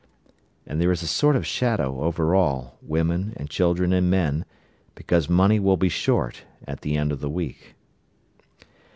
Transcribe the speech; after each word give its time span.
And 0.65 0.81
there 0.81 0.91
is 0.91 1.03
a 1.03 1.07
sort 1.07 1.35
of 1.35 1.45
shadow 1.45 1.99
over 2.01 2.33
all, 2.33 2.79
women 2.81 3.33
and 3.37 3.51
children 3.51 3.93
and 3.93 4.09
men, 4.09 4.45
because 4.95 5.29
money 5.29 5.59
will 5.59 5.77
be 5.77 5.89
short 5.89 6.43
at 6.67 6.81
the 6.81 6.97
end 6.97 7.11
of 7.11 7.19
the 7.21 7.29
week. 7.29 7.75